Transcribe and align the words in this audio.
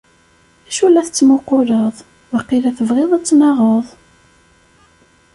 acu 0.67 0.83
la 0.93 1.01
tettmuquleḍ? 1.07 1.95
waqila 2.33 2.71
tebɣiḍ 2.77 3.11
ad 3.13 3.23
tennaɣeḍ! 3.25 3.87